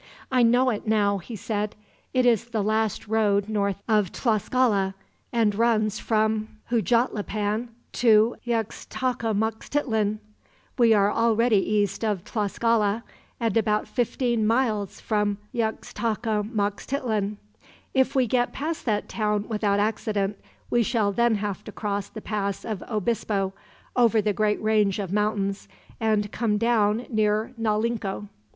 "I 0.31 0.41
know 0.41 0.71
it, 0.71 0.87
now," 0.87 1.19
he 1.19 1.35
said. 1.35 1.75
"It 2.11 2.25
is 2.25 2.45
the 2.45 2.63
last 2.63 3.07
road 3.07 3.47
north 3.47 3.75
of 3.87 4.11
Tlascala, 4.11 4.95
and 5.31 5.53
runs 5.53 5.99
from 5.99 6.57
Huejotlipan 6.71 7.67
to 7.91 8.35
Yxtacamaxtitlan. 8.43 10.17
We 10.79 10.93
are 10.95 11.11
already 11.11 11.57
east 11.57 12.03
of 12.03 12.23
Tlascala, 12.23 13.03
and 13.39 13.55
about 13.55 13.87
fifteen 13.87 14.47
miles 14.47 14.99
from 14.99 15.37
Yxtacamaxtitlan. 15.53 17.37
If 17.93 18.15
we 18.15 18.25
get 18.25 18.53
past 18.53 18.85
that 18.85 19.07
town 19.07 19.47
without 19.49 19.79
accident, 19.79 20.39
we 20.71 20.81
shall 20.81 21.11
then 21.11 21.35
have 21.35 21.63
to 21.65 21.71
cross 21.71 22.09
the 22.09 22.21
Pass 22.21 22.65
of 22.65 22.81
Obispo, 22.89 23.53
over 23.95 24.19
the 24.19 24.33
great 24.33 24.59
range 24.63 24.97
of 24.97 25.13
mountains, 25.13 25.67
and 25.99 26.31
come 26.31 26.57
down 26.57 27.05
near 27.07 27.53
Naulinco. 27.55 28.27